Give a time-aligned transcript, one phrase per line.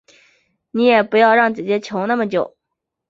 [0.71, 2.57] 你也不要让姐姐求那么久